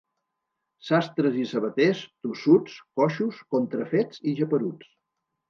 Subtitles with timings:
[0.87, 4.91] Sastres i sabaters, tossuts, coixos, contrafets i geperuts.